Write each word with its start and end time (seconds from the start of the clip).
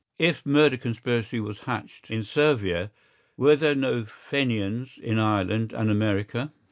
If 0.17 0.43
murder 0.47 0.77
conspiracy 0.77 1.39
was 1.39 1.59
hatched 1.59 2.09
in 2.09 2.23
Servia, 2.23 2.89
were 3.37 3.55
there 3.55 3.75
no 3.75 4.05
Fenians 4.05 4.97
in 4.97 5.19
Ireland 5.19 5.73
and 5.73 5.91
America? 5.91 6.51